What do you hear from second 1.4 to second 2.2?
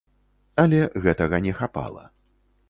не хапала.